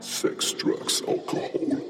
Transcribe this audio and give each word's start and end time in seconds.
Sex, 0.00 0.52
drugs, 0.52 1.02
alcohol. 1.08 1.80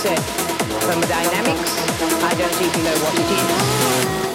Said, 0.00 0.18
thermodynamics, 0.80 1.76
I 2.24 2.34
don't 2.38 2.62
even 2.62 2.84
know 2.84 2.96
what 3.04 3.14
it 3.18 4.24
is. 4.24 4.29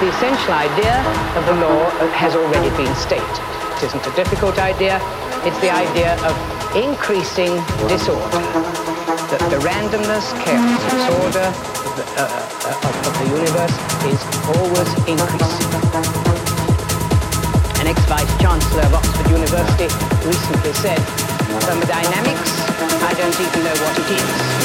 The 0.00 0.08
essential 0.12 0.52
idea 0.52 1.00
of 1.40 1.46
the 1.46 1.56
law 1.56 1.88
has 2.12 2.36
already 2.36 2.68
been 2.76 2.92
stated. 2.96 3.24
It 3.80 3.88
isn't 3.88 4.04
a 4.04 4.12
difficult 4.12 4.58
idea. 4.58 5.00
It's 5.48 5.56
the 5.64 5.72
idea 5.72 6.20
of 6.20 6.36
increasing 6.76 7.56
disorder. 7.88 8.44
That 9.32 9.40
the 9.48 9.56
randomness, 9.64 10.36
chaos, 10.44 10.80
disorder 10.92 11.48
of 11.48 11.92
the, 11.96 12.04
uh, 12.12 12.28
uh, 12.28 13.08
of, 13.08 13.14
the 13.24 13.28
universe 13.40 13.76
is 14.04 14.20
always 14.52 14.90
increasing. 15.08 15.72
An 17.80 17.88
ex-vice 17.88 18.32
chancellor 18.36 18.84
of 18.84 19.00
Oxford 19.00 19.32
University 19.32 19.88
recently 20.28 20.72
said, 20.76 21.00
thermodynamics, 21.64 22.52
I 23.00 23.16
don't 23.16 23.36
even 23.40 23.64
know 23.64 23.76
what 23.80 23.96
it 23.96 24.08
is. 24.12 24.55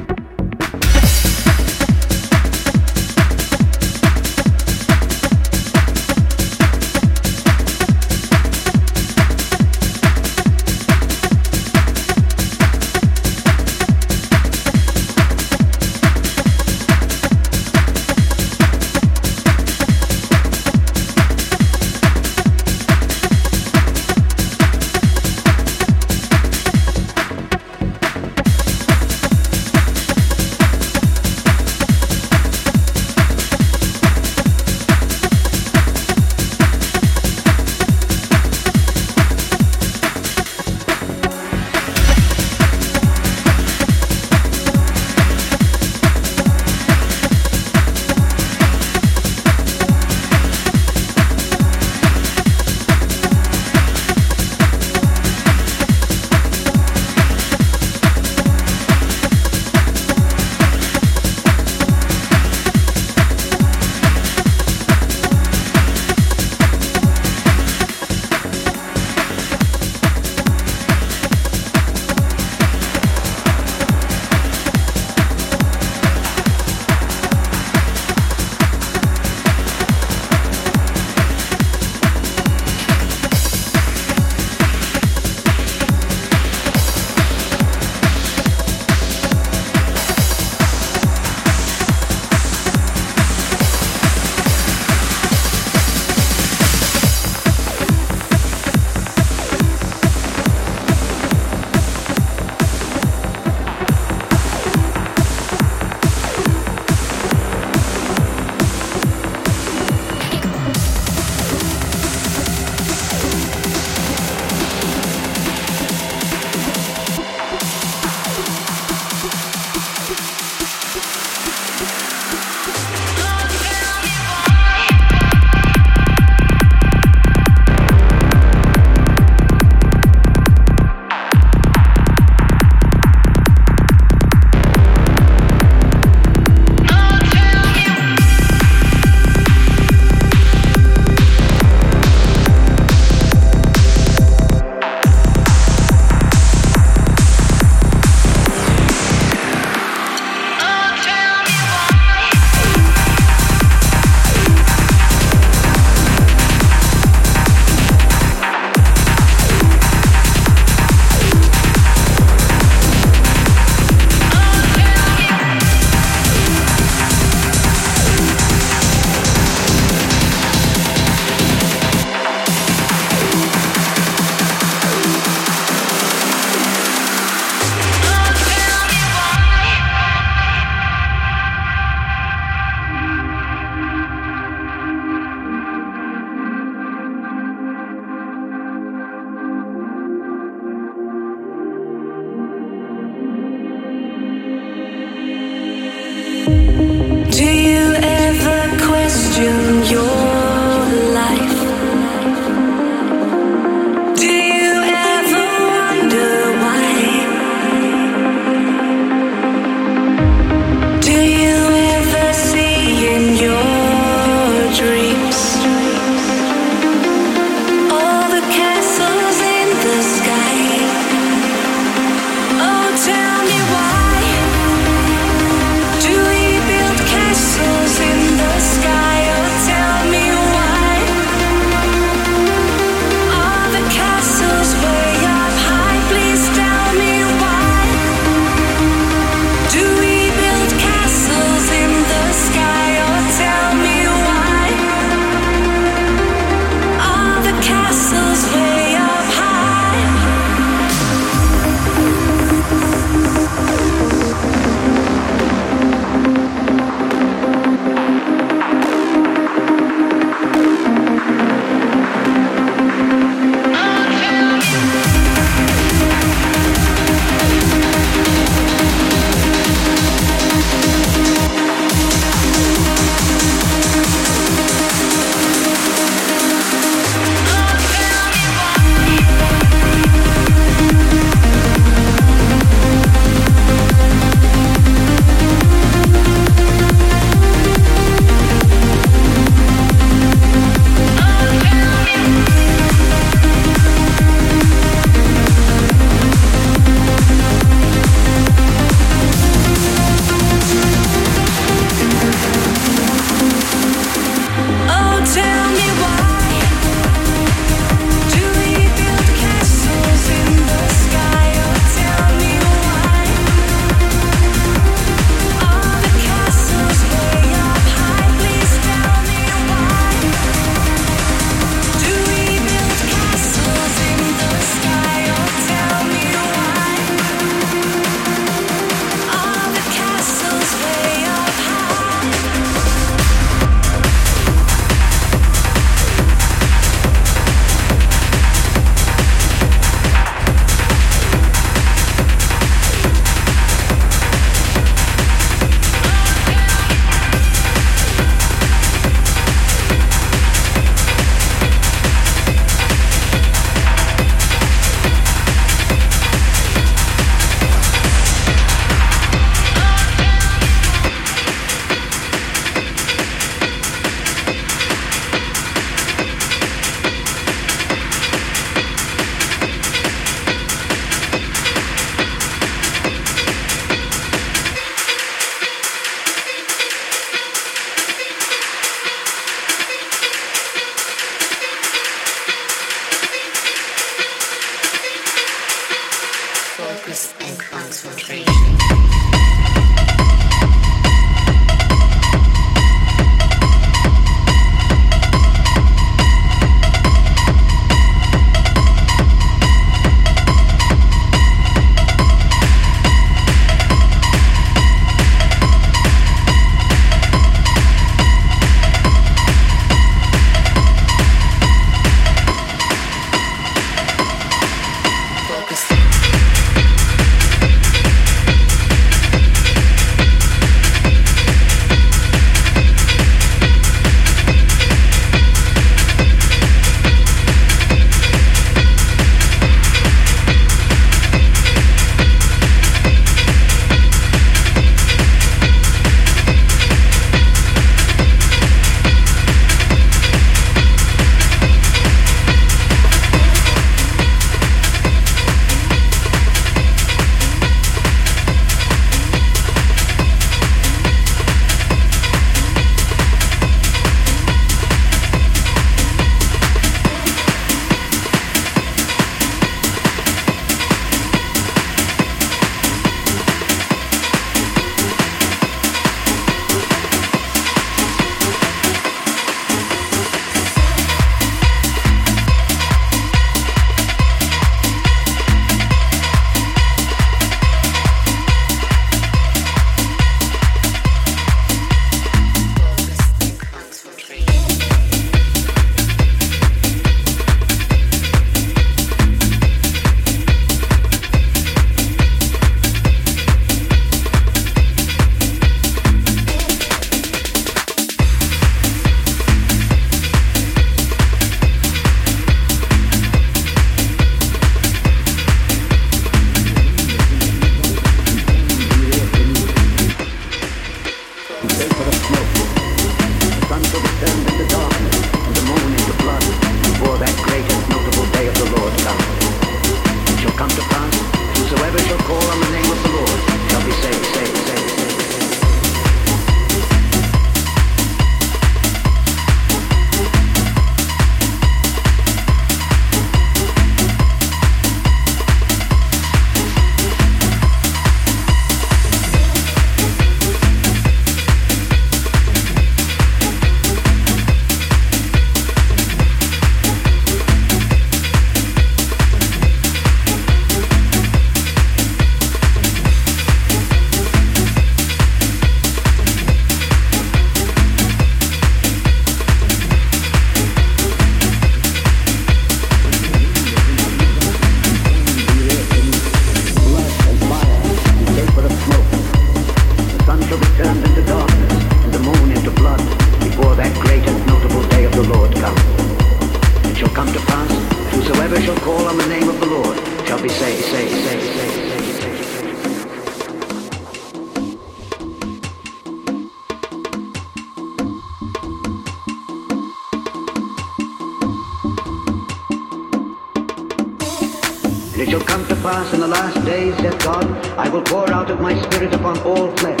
Pass 595.92 596.14
in 596.14 596.20
the 596.20 596.26
last 596.26 596.56
days, 596.64 596.96
saith 596.96 597.18
God, 597.22 597.44
I 597.76 597.86
will 597.90 598.00
pour 598.00 598.26
out 598.32 598.50
of 598.50 598.58
my 598.62 598.72
spirit 598.84 599.12
upon 599.12 599.36
all 599.40 599.68
flesh. 599.76 600.00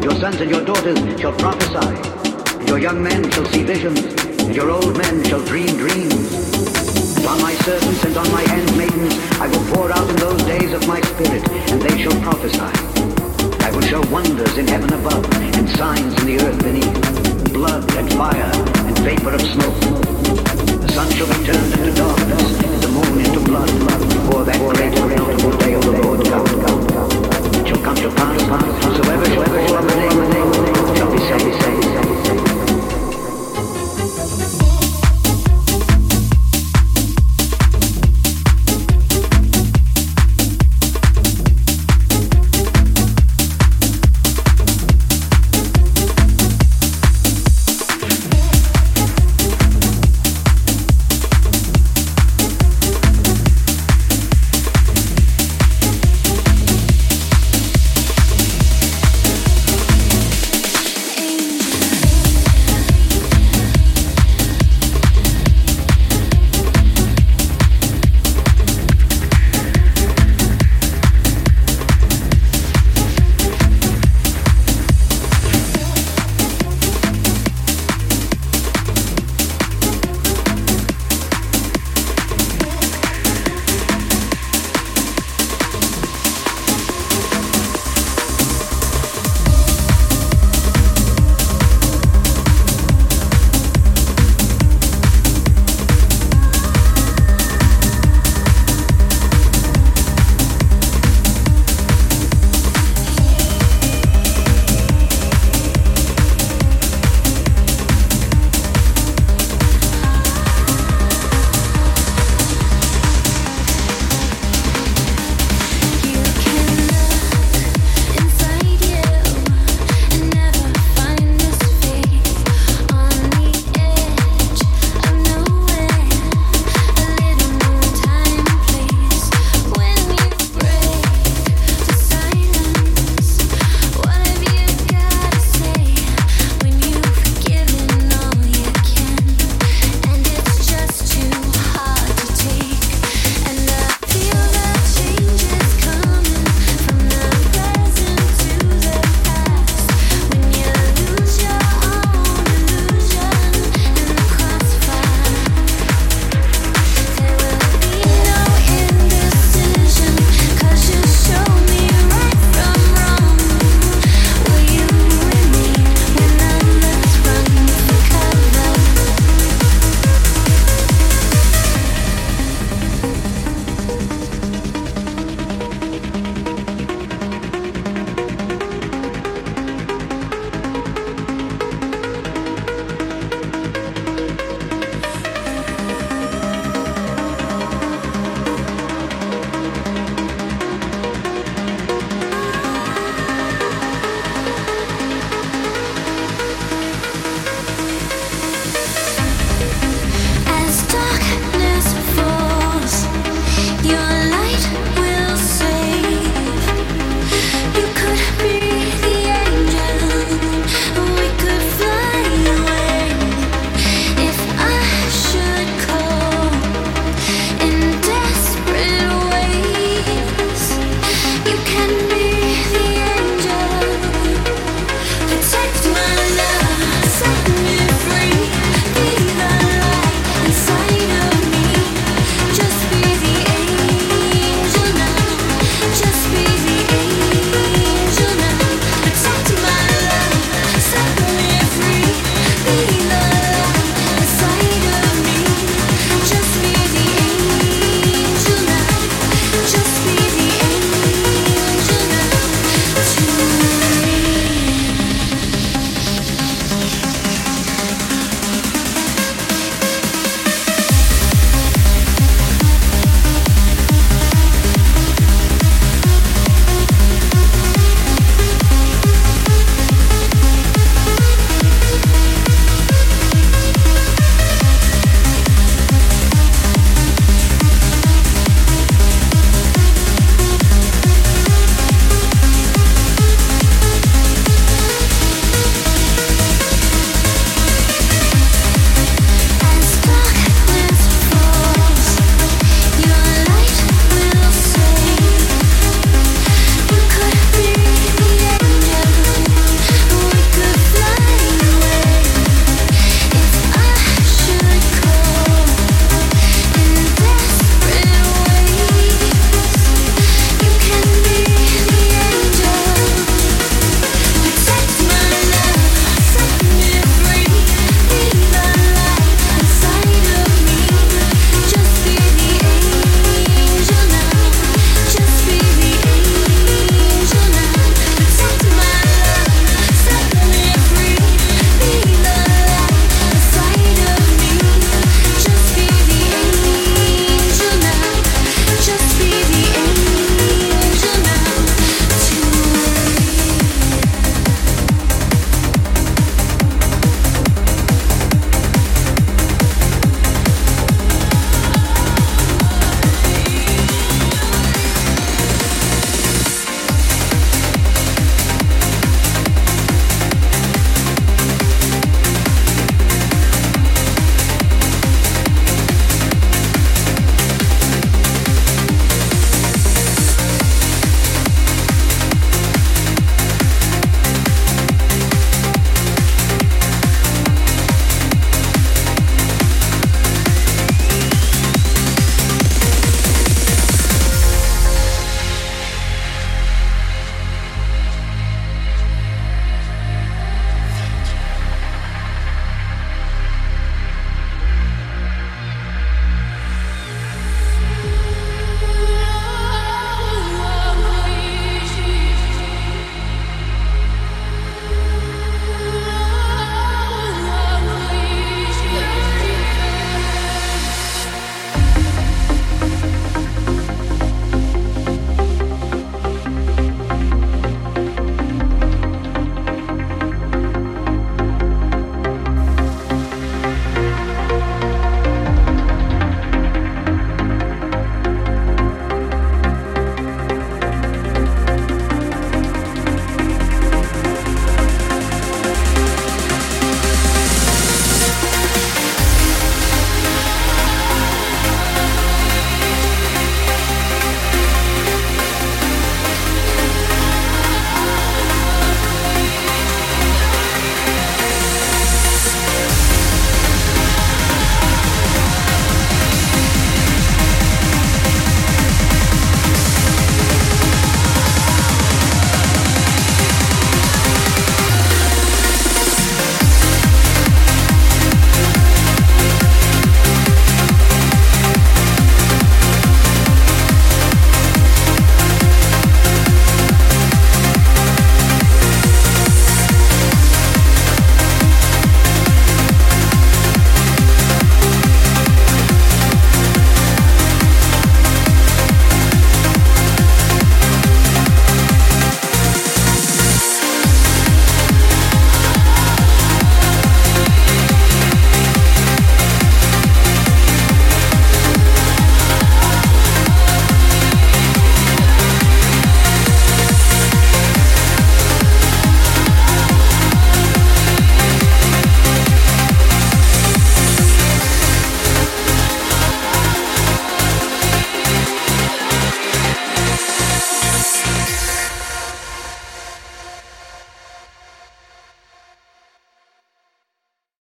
Your 0.00 0.14
sons 0.22 0.40
and 0.40 0.48
your 0.48 0.64
daughters 0.64 0.98
shall 1.20 1.32
prophesy, 1.32 1.90
and 2.58 2.68
your 2.68 2.78
young 2.78 3.02
men 3.02 3.28
shall 3.32 3.46
see 3.46 3.64
visions, 3.64 3.98
and 4.44 4.54
your 4.54 4.70
old 4.70 4.96
men 4.96 5.24
shall 5.24 5.44
dream 5.44 5.72
dreams. 5.84 6.28
And 7.16 7.26
on 7.26 7.42
my 7.42 7.54
servants 7.66 8.04
and 8.04 8.16
on 8.16 8.30
my 8.30 8.44
handmaidens 8.52 9.14
I 9.44 9.48
will 9.48 9.64
pour 9.74 9.90
out 9.90 10.08
in 10.08 10.16
those 10.26 10.42
days 10.54 10.72
of 10.72 10.86
my 10.86 11.00
spirit, 11.10 11.42
and 11.70 11.82
they 11.82 11.96
shall 12.00 12.18
prophesy. 12.22 12.72
I 13.66 13.72
will 13.72 13.86
show 13.90 14.02
wonders 14.12 14.56
in 14.56 14.68
heaven 14.68 14.92
above, 15.00 15.24
and 15.58 15.68
signs 15.70 16.14
in 16.20 16.26
the 16.30 16.38
earth 16.46 16.62
beneath, 16.62 17.37
blood 17.52 17.84
and 17.96 18.12
fire 18.14 18.50
and 18.86 18.98
vapor 18.98 19.34
of 19.34 19.40
smoke. 19.40 19.80
The 20.80 20.88
sun 20.92 21.10
shall 21.12 21.26
be 21.26 21.44
turned 21.44 21.72
into 21.74 21.94
darkness, 21.94 22.64
and 22.64 22.82
the 22.82 22.88
moon 22.88 23.24
into 23.24 23.40
blood, 23.40 23.68
before 24.08 24.44
that 24.44 24.58
great 24.74 24.96
and 24.98 25.16
notable 25.16 25.56
day 25.58 25.74
of 25.74 25.82
the 25.82 25.92
Lord 25.92 26.24
come. 26.26 26.46
It 27.60 27.68
shall 27.68 27.82
come 27.82 27.96
to 27.96 28.10
pass, 28.10 28.40
whosoever 28.84 29.26
shall 29.26 29.44
call 29.44 29.76
on 29.76 29.86
the 29.86 29.96
name 29.96 30.18
shall 30.96 31.10
be 31.12 31.52
saved. 31.60 32.67